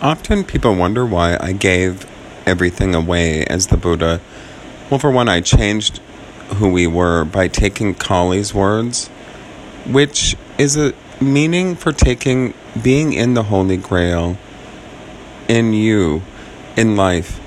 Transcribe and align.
Often 0.00 0.44
people 0.44 0.76
wonder 0.76 1.04
why 1.04 1.36
I 1.40 1.52
gave 1.52 2.06
everything 2.46 2.94
away 2.94 3.44
as 3.44 3.66
the 3.66 3.76
Buddha. 3.76 4.20
Well, 4.88 5.00
for 5.00 5.10
one, 5.10 5.28
I 5.28 5.40
changed 5.40 5.98
who 6.56 6.70
we 6.70 6.86
were 6.86 7.24
by 7.24 7.48
taking 7.48 7.94
Kali's 7.94 8.54
words, 8.54 9.08
which 9.86 10.36
is 10.56 10.76
a 10.76 10.94
meaning 11.20 11.74
for 11.74 11.92
taking 11.92 12.54
being 12.80 13.12
in 13.12 13.34
the 13.34 13.44
Holy 13.44 13.76
Grail, 13.76 14.38
in 15.48 15.72
you, 15.72 16.22
in 16.76 16.94
life. 16.94 17.40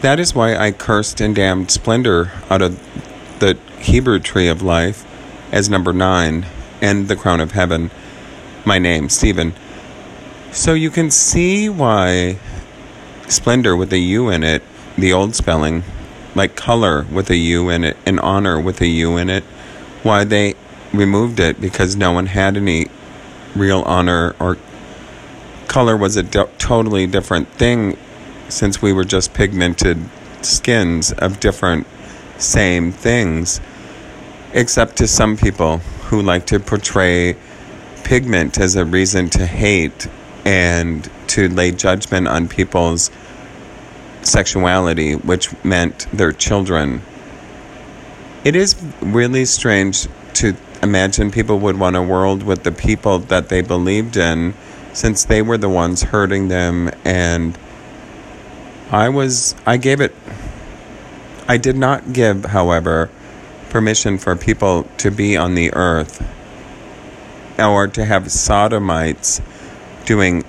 That 0.00 0.18
is 0.18 0.34
why 0.34 0.56
I 0.56 0.72
cursed 0.72 1.20
and 1.20 1.34
damned 1.34 1.70
splendor 1.70 2.32
out 2.50 2.60
of 2.60 2.80
the 3.38 3.56
Hebrew 3.78 4.18
tree 4.18 4.48
of 4.48 4.62
life 4.62 5.06
as 5.52 5.70
number 5.70 5.92
nine 5.92 6.46
and 6.82 7.06
the 7.06 7.16
crown 7.16 7.38
of 7.40 7.52
heaven. 7.52 7.92
My 8.64 8.80
name, 8.80 9.08
Steven. 9.08 9.54
So 10.52 10.74
you 10.74 10.90
can 10.90 11.10
see 11.10 11.68
why 11.68 12.38
splendor 13.28 13.76
with 13.76 13.92
a 13.92 13.98
U 13.98 14.28
in 14.28 14.42
it, 14.42 14.62
the 14.96 15.12
old 15.12 15.34
spelling, 15.34 15.84
like 16.34 16.56
color 16.56 17.06
with 17.12 17.30
a 17.30 17.36
U 17.36 17.68
in 17.68 17.84
it, 17.84 17.96
and 18.06 18.18
honor 18.20 18.60
with 18.60 18.80
a 18.80 18.86
U 18.86 19.16
in 19.16 19.30
it, 19.30 19.44
why 20.02 20.24
they 20.24 20.54
removed 20.92 21.38
it 21.38 21.60
because 21.60 21.96
no 21.96 22.12
one 22.12 22.26
had 22.26 22.56
any 22.56 22.86
real 23.54 23.82
honor 23.82 24.34
or 24.40 24.56
color 25.66 25.96
was 25.96 26.16
a 26.16 26.22
totally 26.22 27.06
different 27.06 27.48
thing 27.52 27.96
since 28.48 28.80
we 28.80 28.92
were 28.92 29.04
just 29.04 29.34
pigmented 29.34 29.98
skins 30.40 31.12
of 31.12 31.40
different 31.40 31.86
same 32.38 32.90
things 32.90 33.60
except 34.54 34.96
to 34.96 35.06
some 35.06 35.36
people 35.36 35.78
who 36.08 36.22
like 36.22 36.46
to 36.46 36.58
portray 36.58 37.36
pigment 38.02 38.58
as 38.58 38.76
a 38.76 38.84
reason 38.84 39.28
to 39.28 39.44
hate 39.44 40.08
and 40.48 41.10
to 41.26 41.46
lay 41.50 41.70
judgment 41.70 42.26
on 42.26 42.48
people's 42.48 43.10
sexuality, 44.22 45.14
which 45.14 45.52
meant 45.62 46.06
their 46.10 46.32
children. 46.32 47.02
It 48.44 48.56
is 48.56 48.74
really 49.02 49.44
strange 49.44 50.08
to 50.34 50.56
imagine 50.82 51.30
people 51.30 51.58
would 51.58 51.78
want 51.78 51.96
a 51.96 52.02
world 52.02 52.42
with 52.42 52.62
the 52.62 52.72
people 52.72 53.18
that 53.18 53.50
they 53.50 53.60
believed 53.60 54.16
in 54.16 54.54
since 54.94 55.26
they 55.26 55.42
were 55.42 55.58
the 55.58 55.68
ones 55.68 56.02
hurting 56.04 56.48
them 56.48 56.90
and 57.04 57.58
I 58.90 59.10
was 59.10 59.54
I 59.66 59.76
gave 59.76 60.00
it 60.00 60.14
I 61.46 61.58
did 61.58 61.76
not 61.76 62.12
give 62.12 62.46
however 62.46 63.10
permission 63.70 64.18
for 64.18 64.36
people 64.36 64.86
to 64.98 65.10
be 65.10 65.36
on 65.36 65.56
the 65.56 65.74
earth 65.74 66.24
or 67.58 67.88
to 67.88 68.04
have 68.04 68.30
sodomites 68.30 69.42
doing 70.08 70.42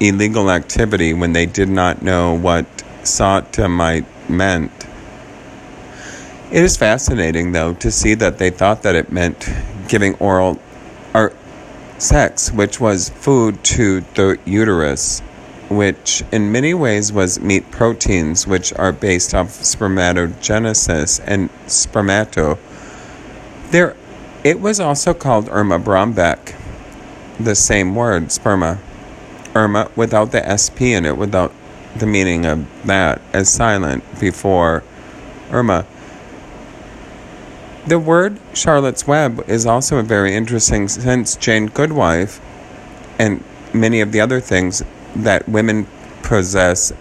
illegal 0.00 0.50
activity 0.50 1.12
when 1.12 1.34
they 1.34 1.44
did 1.44 1.68
not 1.68 2.00
know 2.00 2.34
what 2.34 2.64
sodomite 3.04 4.06
meant. 4.26 4.72
It 6.50 6.64
is 6.64 6.78
fascinating, 6.78 7.52
though, 7.52 7.74
to 7.74 7.90
see 7.90 8.14
that 8.14 8.38
they 8.38 8.48
thought 8.48 8.82
that 8.84 8.94
it 8.94 9.12
meant 9.12 9.50
giving 9.86 10.14
oral 10.14 10.58
or 11.14 11.34
sex, 11.98 12.50
which 12.50 12.80
was 12.80 13.10
food 13.10 13.62
to 13.64 14.00
the 14.14 14.38
uterus, 14.46 15.20
which 15.68 16.24
in 16.32 16.50
many 16.50 16.72
ways 16.72 17.12
was 17.12 17.38
meat 17.38 17.70
proteins, 17.70 18.46
which 18.46 18.72
are 18.74 18.92
based 18.92 19.34
off 19.34 19.48
spermatogenesis 19.48 21.20
and 21.26 21.50
spermato. 21.66 22.58
There, 23.72 23.94
it 24.42 24.58
was 24.58 24.80
also 24.80 25.12
called 25.12 25.50
Irma 25.50 25.78
Brombeck, 25.78 26.54
the 27.38 27.54
same 27.54 27.94
word, 27.94 28.28
sperma. 28.28 28.78
Irma 29.54 29.90
without 29.96 30.32
the 30.32 30.42
SP 30.48 30.92
in 30.96 31.04
it, 31.04 31.16
without 31.16 31.52
the 31.96 32.06
meaning 32.06 32.46
of 32.46 32.66
that 32.86 33.20
as 33.32 33.48
silent 33.48 34.02
before 34.18 34.82
Irma. 35.50 35.86
The 37.86 37.98
word 37.98 38.38
Charlotte's 38.54 39.06
Web 39.06 39.44
is 39.48 39.66
also 39.66 39.98
a 39.98 40.02
very 40.02 40.34
interesting 40.34 40.88
since 40.88 41.36
Jane 41.36 41.66
Goodwife 41.66 42.40
and 43.18 43.42
many 43.74 44.00
of 44.00 44.12
the 44.12 44.20
other 44.20 44.40
things 44.40 44.82
that 45.16 45.48
women 45.48 45.86
possess 46.22 46.92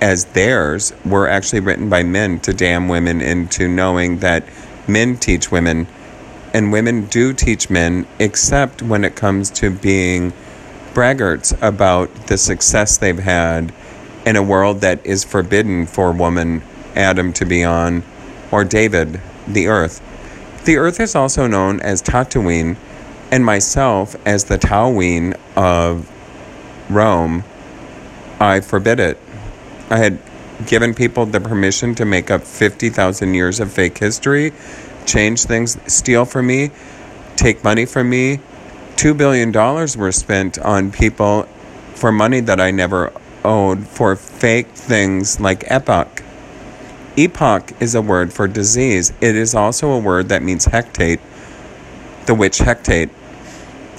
as 0.00 0.26
theirs 0.26 0.92
were 1.04 1.28
actually 1.28 1.60
written 1.60 1.90
by 1.90 2.02
men 2.02 2.40
to 2.40 2.54
damn 2.54 2.88
women 2.88 3.20
into 3.20 3.68
knowing 3.68 4.20
that 4.20 4.44
men 4.86 5.16
teach 5.16 5.50
women 5.50 5.86
and 6.54 6.72
women 6.72 7.06
do 7.06 7.32
teach 7.32 7.70
men, 7.70 8.06
except 8.18 8.82
when 8.82 9.04
it 9.04 9.14
comes 9.14 9.50
to 9.50 9.70
being 9.70 10.32
braggarts 10.94 11.56
about 11.62 12.14
the 12.26 12.36
success 12.38 12.98
they've 12.98 13.18
had 13.18 13.72
in 14.26 14.36
a 14.36 14.42
world 14.42 14.80
that 14.80 15.04
is 15.04 15.24
forbidden 15.24 15.86
for 15.86 16.12
woman 16.12 16.62
Adam 16.94 17.32
to 17.32 17.44
be 17.44 17.64
on, 17.64 18.02
or 18.50 18.64
David, 18.64 19.20
the 19.46 19.68
earth. 19.68 20.00
The 20.64 20.76
earth 20.76 21.00
is 21.00 21.14
also 21.14 21.46
known 21.46 21.80
as 21.80 22.02
Tatooine, 22.02 22.76
and 23.30 23.44
myself 23.44 24.16
as 24.26 24.44
the 24.44 24.58
Taween 24.58 25.38
of 25.56 26.10
Rome. 26.90 27.44
I 28.40 28.60
forbid 28.60 28.98
it. 29.00 29.18
I 29.88 29.98
had 29.98 30.18
given 30.66 30.94
people 30.94 31.26
the 31.26 31.40
permission 31.40 31.94
to 31.96 32.04
make 32.04 32.30
up 32.30 32.42
50,000 32.42 33.34
years 33.34 33.60
of 33.60 33.72
fake 33.72 33.98
history, 33.98 34.52
change 35.06 35.44
things, 35.44 35.78
steal 35.92 36.24
from 36.24 36.46
me, 36.46 36.70
take 37.36 37.64
money 37.64 37.86
from 37.86 38.10
me, 38.10 38.40
$2 39.00 39.16
billion 39.16 39.50
were 39.98 40.12
spent 40.12 40.58
on 40.58 40.92
people 40.92 41.44
for 41.94 42.12
money 42.12 42.38
that 42.40 42.60
I 42.60 42.70
never 42.70 43.10
owed 43.42 43.86
for 43.88 44.14
fake 44.14 44.68
things 44.68 45.40
like 45.40 45.64
epoch. 45.68 46.22
Epoch 47.16 47.72
is 47.80 47.94
a 47.94 48.02
word 48.02 48.30
for 48.30 48.46
disease. 48.46 49.10
It 49.22 49.36
is 49.36 49.54
also 49.54 49.92
a 49.92 49.98
word 49.98 50.28
that 50.28 50.42
means 50.42 50.66
hecate, 50.66 51.20
the 52.26 52.34
witch 52.34 52.58
Hecate, 52.58 53.08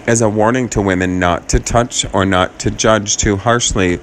as 0.05 0.21
a 0.21 0.29
warning 0.29 0.69
to 0.69 0.81
women 0.83 1.17
not 1.17 1.49
to 1.49 1.59
touch 1.59 2.05
or 2.13 2.23
not 2.23 2.59
to 2.59 2.69
judge 2.69 3.17
too 3.17 3.37
harshly 3.37 3.97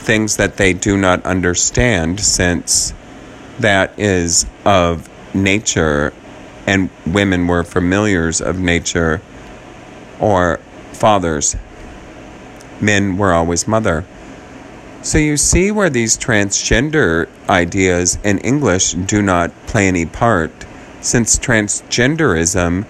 things 0.00 0.36
that 0.36 0.58
they 0.58 0.74
do 0.74 0.98
not 0.98 1.24
understand, 1.24 2.20
since 2.20 2.92
that 3.58 3.98
is 3.98 4.44
of 4.66 5.08
nature 5.34 6.12
and 6.66 6.90
women 7.06 7.46
were 7.46 7.64
familiars 7.64 8.42
of 8.42 8.58
nature 8.58 9.22
or 10.20 10.58
fathers. 10.92 11.56
Men 12.80 13.16
were 13.16 13.32
always 13.32 13.66
mother. 13.66 14.04
So 15.02 15.18
you 15.18 15.36
see 15.36 15.70
where 15.70 15.90
these 15.90 16.18
transgender 16.18 17.28
ideas 17.48 18.18
in 18.24 18.38
English 18.38 18.92
do 18.92 19.22
not 19.22 19.52
play 19.66 19.88
any 19.88 20.06
part, 20.06 20.50
since 21.00 21.38
transgenderism 21.38 22.84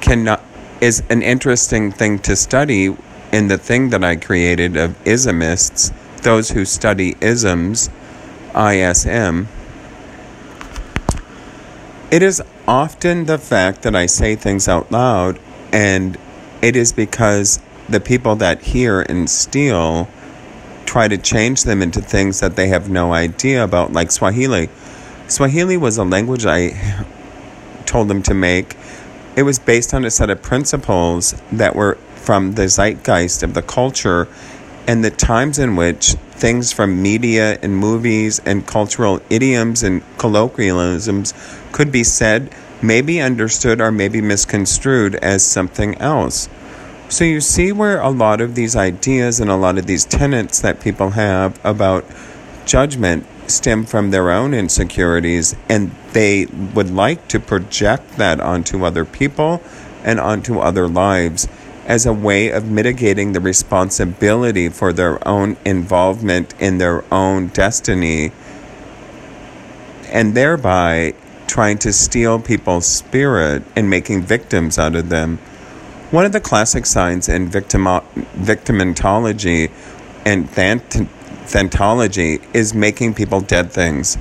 cannot 0.00 0.42
is 0.80 1.02
an 1.10 1.22
interesting 1.22 1.90
thing 1.90 2.20
to 2.20 2.36
study 2.36 2.96
in 3.32 3.48
the 3.48 3.58
thing 3.58 3.90
that 3.90 4.04
I 4.04 4.14
created 4.14 4.76
of 4.76 4.92
ismists, 5.04 5.92
those 6.22 6.50
who 6.50 6.64
study 6.64 7.16
isms, 7.20 7.90
ISM. 8.54 9.48
It 12.10 12.22
is 12.22 12.42
often 12.66 13.26
the 13.26 13.38
fact 13.38 13.82
that 13.82 13.94
I 13.94 14.06
say 14.06 14.36
things 14.36 14.68
out 14.68 14.90
loud 14.90 15.38
and 15.72 16.16
it 16.62 16.76
is 16.76 16.92
because 16.92 17.60
the 17.88 18.00
people 18.00 18.36
that 18.36 18.62
hear 18.62 19.00
and 19.02 19.28
steal 19.30 20.08
try 20.84 21.06
to 21.06 21.18
change 21.18 21.64
them 21.64 21.82
into 21.82 22.00
things 22.00 22.40
that 22.40 22.56
they 22.56 22.68
have 22.68 22.88
no 22.88 23.12
idea 23.12 23.62
about, 23.62 23.92
like 23.92 24.10
Swahili. 24.10 24.68
Swahili 25.26 25.76
was 25.76 25.98
a 25.98 26.04
language 26.04 26.46
I 26.46 27.04
told 27.86 28.08
them 28.08 28.22
to 28.22 28.34
make. 28.34 28.76
It 29.36 29.42
was 29.42 29.58
based 29.58 29.94
on 29.94 30.04
a 30.04 30.10
set 30.10 30.30
of 30.30 30.42
principles 30.42 31.40
that 31.52 31.76
were 31.76 31.96
from 32.16 32.54
the 32.54 32.68
zeitgeist 32.68 33.42
of 33.42 33.54
the 33.54 33.62
culture 33.62 34.28
and 34.86 35.04
the 35.04 35.10
times 35.10 35.58
in 35.58 35.76
which 35.76 36.14
things 36.30 36.72
from 36.72 37.02
media 37.02 37.58
and 37.62 37.76
movies 37.76 38.40
and 38.46 38.66
cultural 38.66 39.20
idioms 39.28 39.82
and 39.82 40.02
colloquialisms 40.16 41.34
could 41.72 41.92
be 41.92 42.02
said 42.02 42.50
may 42.80 43.02
be 43.02 43.20
understood 43.20 43.80
or 43.80 43.92
may 43.92 44.08
be 44.08 44.20
misconstrued 44.20 45.14
as 45.16 45.44
something 45.44 45.94
else. 45.96 46.48
So 47.10 47.24
you 47.24 47.40
see 47.40 47.72
where 47.72 48.00
a 48.00 48.10
lot 48.10 48.42
of 48.42 48.54
these 48.54 48.76
ideas 48.76 49.40
and 49.40 49.50
a 49.50 49.56
lot 49.56 49.78
of 49.78 49.86
these 49.86 50.04
tenets 50.04 50.60
that 50.60 50.80
people 50.80 51.10
have 51.10 51.58
about 51.64 52.04
judgment 52.66 53.26
stem 53.46 53.86
from 53.86 54.10
their 54.10 54.30
own 54.30 54.52
insecurities 54.52 55.56
and 55.70 55.90
they 56.12 56.44
would 56.74 56.90
like 56.90 57.26
to 57.28 57.40
project 57.40 58.18
that 58.18 58.40
onto 58.40 58.84
other 58.84 59.06
people 59.06 59.62
and 60.04 60.20
onto 60.20 60.58
other 60.58 60.86
lives 60.86 61.48
as 61.86 62.04
a 62.04 62.12
way 62.12 62.50
of 62.50 62.70
mitigating 62.70 63.32
the 63.32 63.40
responsibility 63.40 64.68
for 64.68 64.92
their 64.92 65.26
own 65.26 65.56
involvement 65.64 66.54
in 66.60 66.76
their 66.76 67.02
own 67.12 67.46
destiny 67.48 68.30
and 70.10 70.34
thereby 70.34 71.14
trying 71.46 71.78
to 71.78 71.90
steal 71.90 72.38
people's 72.38 72.86
spirit 72.86 73.62
and 73.74 73.88
making 73.88 74.20
victims 74.22 74.78
out 74.78 74.94
of 74.94 75.08
them. 75.08 75.38
One 76.10 76.24
of 76.24 76.32
the 76.32 76.40
classic 76.40 76.86
signs 76.86 77.28
in 77.28 77.50
victim, 77.50 77.84
victimentology 77.84 79.70
and 80.24 80.48
thant- 80.48 81.06
thantology 81.44 82.42
is 82.54 82.72
making 82.72 83.12
people 83.12 83.42
dead 83.42 83.70
things. 83.70 84.16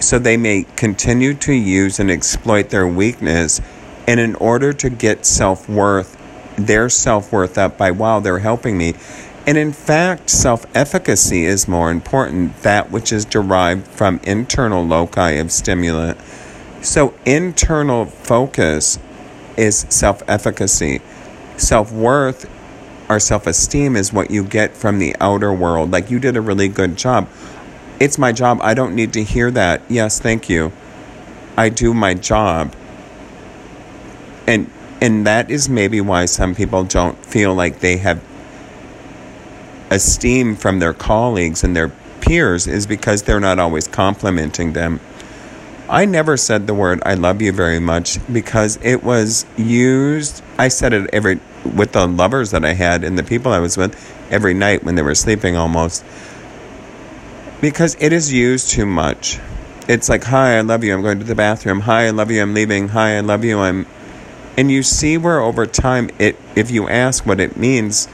So 0.00 0.18
they 0.18 0.36
may 0.36 0.66
continue 0.74 1.34
to 1.34 1.52
use 1.52 2.00
and 2.00 2.10
exploit 2.10 2.70
their 2.70 2.88
weakness, 2.88 3.60
and 4.08 4.18
in 4.18 4.34
order 4.34 4.72
to 4.72 4.90
get 4.90 5.24
self 5.24 5.68
worth, 5.68 6.18
their 6.56 6.88
self 6.88 7.30
worth 7.30 7.56
up 7.56 7.78
by, 7.78 7.92
wow, 7.92 8.18
they're 8.18 8.40
helping 8.40 8.76
me. 8.76 8.94
And 9.46 9.56
in 9.56 9.72
fact, 9.72 10.28
self 10.28 10.66
efficacy 10.74 11.44
is 11.44 11.68
more 11.68 11.92
important, 11.92 12.62
that 12.62 12.90
which 12.90 13.12
is 13.12 13.24
derived 13.24 13.86
from 13.86 14.18
internal 14.24 14.84
loci 14.84 15.34
of 15.34 15.52
stimulant. 15.52 16.18
So, 16.80 17.14
internal 17.24 18.06
focus 18.06 18.98
is 19.56 19.86
self 19.88 20.22
efficacy. 20.28 21.00
Self 21.56 21.92
worth 21.92 22.50
or 23.08 23.20
self 23.20 23.46
esteem 23.46 23.96
is 23.96 24.12
what 24.12 24.30
you 24.30 24.44
get 24.44 24.76
from 24.76 24.98
the 24.98 25.14
outer 25.20 25.52
world. 25.52 25.90
Like, 25.90 26.10
you 26.10 26.18
did 26.18 26.36
a 26.36 26.40
really 26.40 26.68
good 26.68 26.96
job. 26.96 27.28
It's 28.00 28.18
my 28.18 28.32
job. 28.32 28.58
I 28.62 28.74
don't 28.74 28.94
need 28.94 29.12
to 29.12 29.22
hear 29.22 29.50
that. 29.50 29.82
Yes, 29.88 30.18
thank 30.18 30.48
you. 30.48 30.72
I 31.56 31.68
do 31.68 31.94
my 31.94 32.14
job. 32.14 32.74
And 34.46 34.70
and 35.00 35.26
that 35.26 35.50
is 35.50 35.68
maybe 35.68 36.00
why 36.00 36.26
some 36.26 36.54
people 36.54 36.84
don't 36.84 37.24
feel 37.24 37.54
like 37.54 37.80
they 37.80 37.96
have 37.98 38.22
esteem 39.90 40.56
from 40.56 40.78
their 40.78 40.94
colleagues 40.94 41.62
and 41.62 41.76
their 41.76 41.88
peers 42.20 42.66
is 42.66 42.86
because 42.86 43.22
they're 43.22 43.40
not 43.40 43.58
always 43.58 43.86
complimenting 43.86 44.72
them. 44.72 45.00
I 45.92 46.06
never 46.06 46.38
said 46.38 46.66
the 46.66 46.72
word 46.72 47.02
I 47.04 47.12
love 47.12 47.42
you 47.42 47.52
very 47.52 47.78
much 47.78 48.18
because 48.32 48.78
it 48.82 49.04
was 49.04 49.44
used 49.58 50.42
I 50.56 50.68
said 50.68 50.94
it 50.94 51.10
every 51.12 51.38
with 51.66 51.92
the 51.92 52.08
lovers 52.08 52.50
that 52.52 52.64
I 52.64 52.72
had 52.72 53.04
and 53.04 53.18
the 53.18 53.22
people 53.22 53.52
I 53.52 53.58
was 53.58 53.76
with 53.76 53.94
every 54.30 54.54
night 54.54 54.84
when 54.84 54.94
they 54.94 55.02
were 55.02 55.14
sleeping 55.14 55.54
almost. 55.54 56.02
Because 57.60 57.94
it 58.00 58.10
is 58.10 58.32
used 58.32 58.70
too 58.70 58.86
much. 58.86 59.38
It's 59.86 60.08
like, 60.08 60.24
"Hi, 60.24 60.56
I 60.56 60.62
love 60.62 60.82
you. 60.82 60.94
I'm 60.94 61.02
going 61.02 61.18
to 61.18 61.26
the 61.26 61.34
bathroom. 61.34 61.80
Hi, 61.80 62.06
I 62.06 62.10
love 62.10 62.30
you. 62.30 62.40
I'm 62.40 62.54
leaving. 62.54 62.88
Hi, 62.88 63.18
I 63.18 63.20
love 63.20 63.44
you. 63.44 63.58
I'm 63.58 63.84
and 64.56 64.70
you 64.70 64.82
see 64.82 65.18
where 65.18 65.40
over 65.40 65.66
time 65.66 66.08
it 66.18 66.36
if 66.56 66.70
you 66.70 66.88
ask 66.88 67.26
what 67.26 67.38
it 67.38 67.58
means, 67.58 68.08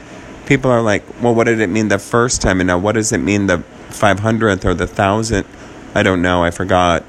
people 0.47 0.69
are 0.69 0.81
like, 0.81 1.03
well, 1.21 1.33
what 1.33 1.45
did 1.45 1.61
it 1.61 1.67
mean 1.67 1.87
the 1.87 1.97
first 1.97 2.41
time? 2.41 2.59
And 2.59 2.67
now 2.67 2.77
what 2.77 2.95
does 2.95 3.13
it 3.13 3.19
mean 3.19 3.47
the 3.47 3.63
500th 3.91 4.65
or 4.65 4.73
the 4.73 4.85
1000th? 4.85 5.45
I 5.95 6.03
don't 6.03 6.21
know. 6.21 6.43
I 6.43 6.51
forgot. 6.51 7.05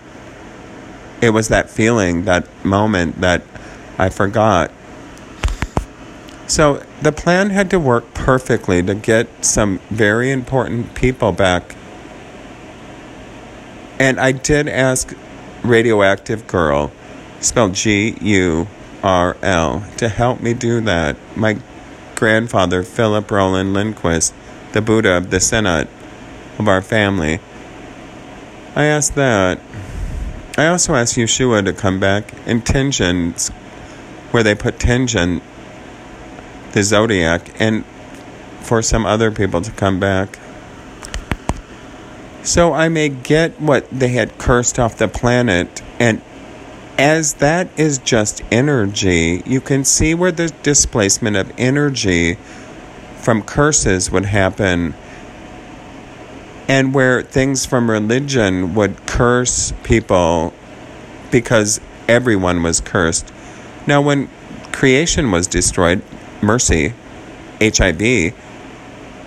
It 1.20 1.30
was 1.30 1.48
that 1.48 1.68
feeling, 1.68 2.24
that 2.24 2.46
moment 2.64 3.20
that 3.20 3.42
I 3.98 4.08
forgot. 4.08 4.70
So 6.46 6.82
the 7.00 7.12
plan 7.12 7.50
had 7.50 7.70
to 7.70 7.78
work 7.78 8.12
perfectly 8.14 8.82
to 8.82 8.94
get 8.94 9.44
some 9.44 9.78
very 9.90 10.30
important 10.30 10.94
people 10.94 11.32
back. 11.32 11.76
And 13.98 14.18
I 14.18 14.32
did 14.32 14.66
ask 14.66 15.14
Radioactive 15.62 16.46
Girl, 16.46 16.90
spelled 17.40 17.74
G 17.74 18.16
U 18.20 18.66
R 19.02 19.36
L, 19.42 19.84
to 19.98 20.08
help 20.08 20.40
me 20.40 20.54
do 20.54 20.80
that. 20.80 21.16
My 21.36 21.58
grandfather, 22.16 22.82
Philip 22.82 23.30
Roland 23.30 23.74
Lindquist, 23.74 24.34
the 24.72 24.80
Buddha 24.80 25.16
of 25.16 25.30
the 25.30 25.40
Senate 25.40 25.88
of 26.58 26.66
our 26.66 26.82
family. 26.82 27.40
I 28.74 28.84
asked 28.84 29.14
that. 29.16 29.60
I 30.60 30.66
also 30.66 30.94
asked 30.94 31.16
Yeshua 31.16 31.64
to 31.64 31.72
come 31.72 31.98
back 31.98 32.34
in 32.46 32.60
Tingen, 32.60 33.48
where 34.30 34.42
they 34.42 34.54
put 34.54 34.78
Tingen, 34.78 35.40
the 36.72 36.82
zodiac, 36.82 37.58
and 37.58 37.82
for 38.60 38.82
some 38.82 39.06
other 39.06 39.30
people 39.30 39.62
to 39.62 39.70
come 39.70 39.98
back. 39.98 40.38
So 42.42 42.74
I 42.74 42.90
may 42.90 43.08
get 43.08 43.58
what 43.58 43.88
they 43.88 44.08
had 44.08 44.36
cursed 44.36 44.78
off 44.78 44.98
the 44.98 45.08
planet 45.08 45.82
and 45.98 46.20
as 46.98 47.34
that 47.34 47.70
is 47.78 47.96
just 47.96 48.42
energy, 48.50 49.42
you 49.46 49.62
can 49.62 49.84
see 49.84 50.12
where 50.12 50.30
the 50.30 50.48
displacement 50.62 51.38
of 51.38 51.50
energy 51.56 52.34
from 53.16 53.42
curses 53.42 54.10
would 54.10 54.26
happen 54.26 54.92
and 56.70 56.94
where 56.94 57.20
things 57.20 57.66
from 57.66 57.90
religion 57.90 58.76
would 58.76 59.04
curse 59.04 59.72
people 59.82 60.54
because 61.32 61.80
everyone 62.06 62.62
was 62.62 62.80
cursed. 62.80 63.32
Now, 63.88 64.00
when 64.00 64.30
creation 64.70 65.32
was 65.32 65.48
destroyed, 65.48 66.00
mercy, 66.40 66.94
HIV, 67.60 68.32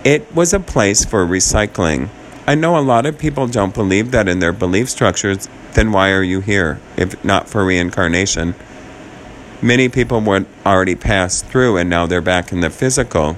it 0.05 0.33
was 0.33 0.53
a 0.53 0.59
place 0.61 1.03
for 1.03 1.25
recycling. 1.25 2.07
I 2.47 2.55
know 2.55 2.77
a 2.77 2.79
lot 2.79 3.05
of 3.05 3.17
people 3.17 3.47
don't 3.47 3.73
believe 3.73 4.11
that 4.11 4.29
in 4.29 4.39
their 4.39 4.53
belief 4.53 4.89
structures 4.89 5.49
then 5.73 5.91
why 5.91 6.11
are 6.11 6.23
you 6.23 6.39
here 6.39 6.79
if 6.95 7.21
not 7.25 7.49
for 7.49 7.65
reincarnation? 7.65 8.55
Many 9.61 9.89
people 9.89 10.21
would 10.21 10.45
already 10.65 10.95
pass 10.95 11.41
through 11.41 11.75
and 11.75 11.89
now 11.89 12.05
they're 12.05 12.21
back 12.21 12.53
in 12.53 12.61
the 12.61 12.69
physical. 12.69 13.35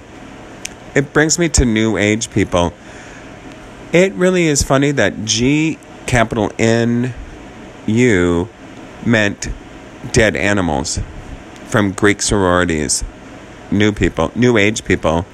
It 0.94 1.12
brings 1.12 1.40
me 1.40 1.50
to 1.50 1.66
New 1.66 1.98
Age 1.98 2.30
people. 2.30 2.72
It 3.95 4.12
really 4.15 4.47
is 4.47 4.62
funny 4.62 4.92
that 4.92 5.24
G 5.24 5.80
capital 6.06 6.51
N 6.59 7.13
U 7.86 8.50
meant 9.06 9.47
dead 10.12 10.36
animals 10.36 11.00
from 11.68 11.94
Greek 11.94 12.21
sororities, 12.21 13.06
new 13.71 13.94
people, 13.94 14.33
New 14.36 14.57
Age 14.57 14.83
people. 14.83 15.25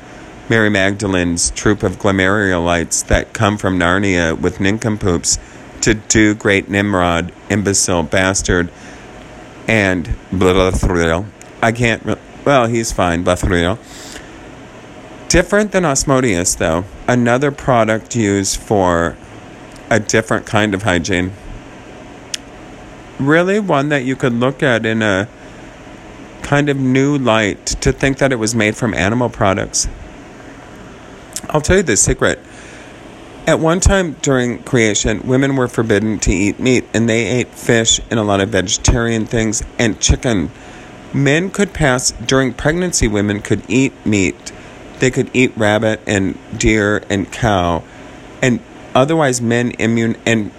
Mary 0.47 0.69
Magdalene's 0.69 1.49
troop 1.49 1.81
of 1.81 1.97
Glamariolites 1.97 3.03
that 3.07 3.33
come 3.33 3.57
from 3.57 3.79
Narnia 3.79 4.39
with 4.39 4.59
nincompoops 4.59 5.39
to 5.81 5.95
do 5.95 6.35
great 6.35 6.69
Nimrod, 6.69 7.31
imbecile 7.49 8.03
bastard, 8.03 8.69
and 9.67 10.05
Blathril. 10.31 11.25
I 11.63 11.71
can't, 11.71 12.15
well, 12.45 12.67
he's 12.67 12.91
fine, 12.91 13.25
Blathril. 13.25 13.79
Different 15.31 15.71
than 15.71 15.85
Osmodeus, 15.85 16.55
though. 16.55 16.83
Another 17.07 17.51
product 17.51 18.17
used 18.17 18.59
for 18.59 19.15
a 19.89 19.97
different 19.97 20.45
kind 20.45 20.73
of 20.73 20.83
hygiene. 20.83 21.31
Really, 23.17 23.57
one 23.57 23.87
that 23.87 24.03
you 24.03 24.17
could 24.17 24.33
look 24.33 24.61
at 24.61 24.85
in 24.85 25.01
a 25.01 25.29
kind 26.41 26.67
of 26.67 26.75
new 26.75 27.17
light 27.17 27.65
to 27.65 27.93
think 27.93 28.17
that 28.17 28.33
it 28.33 28.39
was 28.39 28.53
made 28.53 28.75
from 28.75 28.93
animal 28.93 29.29
products. 29.29 29.87
I'll 31.49 31.61
tell 31.61 31.77
you 31.77 31.83
the 31.83 31.95
secret 31.95 32.37
at 33.47 33.57
one 33.57 33.79
time 33.79 34.17
during 34.21 34.61
creation, 34.63 35.25
women 35.25 35.55
were 35.55 35.69
forbidden 35.69 36.19
to 36.19 36.31
eat 36.33 36.59
meat, 36.59 36.83
and 36.93 37.07
they 37.07 37.25
ate 37.25 37.55
fish 37.55 38.01
and 38.09 38.19
a 38.19 38.23
lot 38.23 38.41
of 38.41 38.49
vegetarian 38.49 39.25
things 39.25 39.63
and 39.79 39.97
chicken. 40.01 40.51
Men 41.13 41.51
could 41.51 41.71
pass, 41.71 42.11
during 42.11 42.53
pregnancy, 42.53 43.07
women 43.07 43.41
could 43.41 43.63
eat 43.69 43.93
meat. 44.05 44.51
They 45.01 45.09
could 45.09 45.31
eat 45.33 45.51
rabbit 45.57 45.99
and 46.05 46.37
deer 46.57 47.03
and 47.09 47.29
cow. 47.31 47.83
And 48.39 48.59
otherwise, 48.93 49.41
men 49.41 49.71
immune, 49.79 50.15
and 50.27 50.51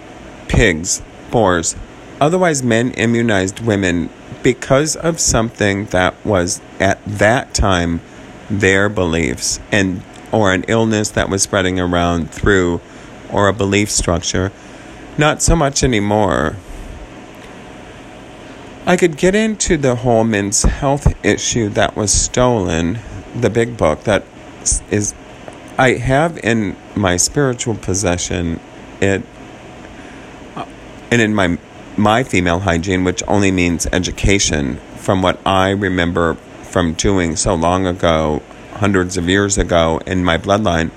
pigs, 0.49 1.01
boars. 1.31 1.77
Otherwise, 2.21 2.61
men 2.61 2.91
immunized 2.91 3.61
women 3.61 4.11
because 4.43 4.97
of 4.97 5.21
something 5.21 5.87
that 5.87 6.15
was 6.27 6.61
at 6.81 6.99
that 7.07 7.55
time 7.55 8.01
their 8.51 8.89
beliefs. 8.89 9.61
And 9.71 10.03
or 10.33 10.53
an 10.53 10.65
illness 10.67 11.11
that 11.11 11.29
was 11.29 11.43
spreading 11.43 11.79
around 11.79 12.33
through 12.33 12.81
or 13.31 13.47
a 13.47 13.53
belief 13.53 13.93
structure. 13.93 14.51
Not 15.17 15.41
so 15.41 15.55
much 15.55 15.85
anymore. 15.85 16.57
I 18.87 18.97
could 18.97 19.17
get 19.17 19.37
into 19.37 19.77
the 19.77 19.95
whole 19.97 20.25
men's 20.25 20.65
health 20.65 21.15
issue 21.25 21.69
that 21.69 21.95
was 21.95 22.13
stolen, 22.13 22.99
the 23.37 23.51
big 23.51 23.77
book 23.77 24.03
that 24.03 24.25
is 24.91 25.15
I 25.79 25.95
have 25.95 26.39
in 26.39 26.77
my 26.95 27.17
spiritual 27.17 27.75
possession 27.75 28.61
it 29.01 29.23
and 31.11 31.21
in 31.21 31.35
my 31.35 31.59
my 31.97 32.23
female 32.23 32.61
hygiene 32.61 33.05
which 33.05 33.23
only 33.29 33.51
means 33.51 33.87
education 33.93 34.77
from 34.97 35.21
what 35.21 35.39
I 35.47 35.71
remember 35.71 36.35
from 36.63 36.95
doing 36.95 37.37
so 37.37 37.55
long 37.55 37.87
ago 37.87 38.43
hundreds 38.75 39.17
of 39.17 39.29
years 39.29 39.59
ago 39.59 40.01
in 40.07 40.25
my 40.25 40.39
bloodline, 40.39 40.91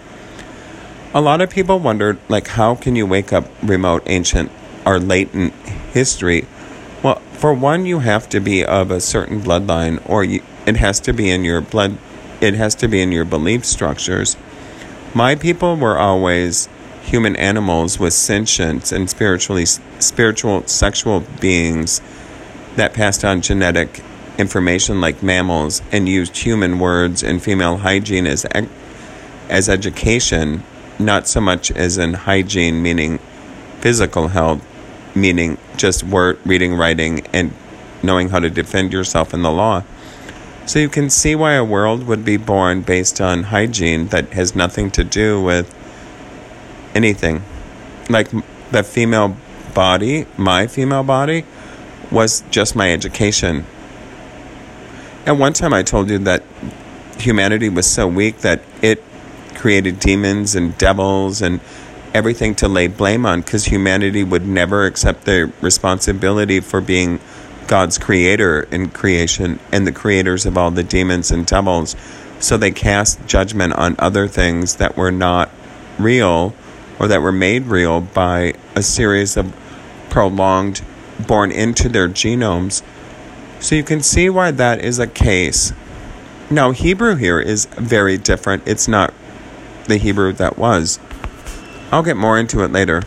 a 1.13 1.21
lot 1.21 1.41
of 1.41 1.49
people 1.49 1.79
wondered, 1.79 2.17
like, 2.27 2.47
how 2.47 2.75
can 2.75 2.95
you 2.95 3.05
wake 3.05 3.31
up 3.31 3.45
remote, 3.61 4.03
ancient, 4.05 4.51
or 4.85 4.99
latent 4.99 5.53
history? 5.93 6.47
Well, 7.03 7.21
for 7.33 7.53
one, 7.53 7.85
you 7.85 7.99
have 7.99 8.27
to 8.29 8.39
be 8.39 8.65
of 8.65 8.89
a 8.89 8.99
certain 8.99 9.41
bloodline, 9.41 10.01
or 10.09 10.23
you, 10.23 10.41
it 10.65 10.77
has 10.77 10.99
to 11.01 11.13
be 11.13 11.29
in 11.29 11.43
your 11.43 11.61
blood, 11.61 11.97
it 12.45 12.53
has 12.53 12.75
to 12.75 12.87
be 12.87 13.01
in 13.01 13.11
your 13.11 13.25
belief 13.25 13.65
structures. 13.65 14.37
My 15.13 15.35
people 15.35 15.75
were 15.75 15.97
always 15.97 16.69
human 17.01 17.35
animals 17.35 17.99
with 17.99 18.13
sentience 18.13 18.91
and 18.91 19.09
spiritually 19.09 19.65
spiritual 19.65 20.65
sexual 20.67 21.21
beings 21.39 22.01
that 22.75 22.93
passed 22.93 23.23
on 23.23 23.41
genetic 23.41 24.03
information 24.37 24.99
like 25.01 25.23
mammals 25.23 25.81
and 25.91 26.09
used 26.09 26.37
human 26.37 26.79
words 26.79 27.23
and 27.23 27.41
female 27.41 27.77
hygiene 27.77 28.27
as 28.27 28.45
as 29.49 29.69
education, 29.69 30.63
not 30.99 31.27
so 31.27 31.39
much 31.39 31.71
as 31.71 31.97
in 31.97 32.13
hygiene, 32.13 32.81
meaning 32.81 33.19
physical 33.79 34.29
health, 34.29 34.65
meaning 35.15 35.57
just 35.77 36.03
word, 36.03 36.39
reading, 36.45 36.75
writing, 36.75 37.25
and 37.33 37.53
knowing 38.03 38.29
how 38.29 38.39
to 38.39 38.49
defend 38.49 38.91
yourself 38.91 39.33
in 39.33 39.41
the 39.41 39.51
law. 39.51 39.83
So 40.65 40.79
you 40.79 40.89
can 40.89 41.11
see 41.11 41.35
why 41.35 41.53
a 41.53 41.63
world 41.63 42.07
would 42.07 42.25
be 42.25 42.37
born 42.37 42.81
based 42.81 43.21
on 43.21 43.43
hygiene 43.43 44.07
that 44.07 44.33
has 44.33 44.55
nothing 44.55 44.89
to 44.91 45.03
do 45.03 45.41
with 45.41 45.73
anything. 46.95 47.43
Like 48.09 48.29
the 48.71 48.83
female 48.83 49.37
body, 49.75 50.25
my 50.37 50.65
female 50.65 51.03
body, 51.03 51.45
was 52.11 52.43
just 52.49 52.75
my 52.75 52.91
education. 52.91 53.65
At 55.27 55.33
one 55.33 55.53
time, 55.53 55.73
I 55.73 55.83
told 55.83 56.09
you 56.09 56.17
that 56.19 56.43
humanity 57.19 57.69
was 57.69 57.89
so 57.89 58.07
weak 58.07 58.39
that 58.39 58.61
it 58.81 59.03
created 59.53 59.99
demons 59.99 60.55
and 60.55 60.75
devils 60.79 61.41
and 61.41 61.59
everything 62.13 62.55
to 62.55 62.67
lay 62.67 62.87
blame 62.87 63.25
on 63.25 63.41
because 63.41 63.65
humanity 63.65 64.23
would 64.23 64.47
never 64.47 64.85
accept 64.85 65.25
the 65.25 65.51
responsibility 65.61 66.59
for 66.59 66.81
being 66.81 67.19
God's 67.67 67.97
creator 67.97 68.67
in 68.71 68.89
creation 68.89 69.59
and 69.71 69.87
the 69.87 69.91
creators 69.91 70.45
of 70.45 70.57
all 70.57 70.71
the 70.71 70.83
demons 70.83 71.31
and 71.31 71.45
devils. 71.45 71.95
So 72.39 72.57
they 72.57 72.71
cast 72.71 73.25
judgment 73.25 73.73
on 73.73 73.95
other 73.97 74.27
things 74.27 74.75
that 74.75 74.97
were 74.97 75.11
not 75.11 75.49
real 75.97 76.53
or 76.99 77.07
that 77.07 77.21
were 77.21 77.31
made 77.31 77.65
real 77.65 78.01
by 78.01 78.53
a 78.75 78.83
series 78.83 79.37
of 79.37 79.55
prolonged, 80.09 80.83
born 81.27 81.51
into 81.51 81.89
their 81.89 82.07
genomes. 82.07 82.83
So 83.59 83.75
you 83.75 83.83
can 83.83 84.01
see 84.01 84.29
why 84.29 84.51
that 84.51 84.83
is 84.83 84.99
a 84.99 85.07
case. 85.07 85.73
Now, 86.49 86.71
Hebrew 86.71 87.15
here 87.15 87.39
is 87.39 87.65
very 87.65 88.17
different. 88.17 88.63
It's 88.67 88.87
not 88.87 89.13
the 89.85 89.97
Hebrew 89.97 90.31
that 90.33 90.57
was. 90.57 90.99
I'll 91.91 92.03
get 92.03 92.17
more 92.17 92.37
into 92.37 92.63
it 92.63 92.71
later. 92.71 93.01